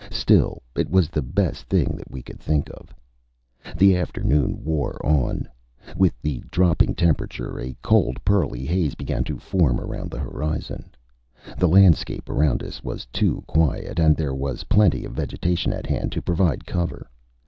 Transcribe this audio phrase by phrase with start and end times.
[0.09, 2.91] Still, it was the best thing that we could think of.
[3.77, 5.47] The afternoon wore on.
[5.95, 10.89] With the dropping temperature, a cold pearly haze began to form around the horizon.
[11.55, 13.99] The landscape around us was too quiet.
[13.99, 17.07] And there was plenty of vegetation at hand to provide cover.